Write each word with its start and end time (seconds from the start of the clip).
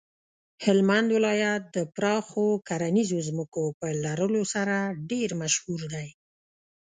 هلمند 0.65 1.09
ولایت 1.17 1.63
د 1.75 1.77
پراخو 1.95 2.45
کرنیزو 2.67 3.19
ځمکو 3.29 3.63
په 3.79 3.87
لرلو 4.03 4.43
سره 4.53 4.75
ډیر 5.11 5.29
مشهور 5.41 5.81
دی. 5.93 6.07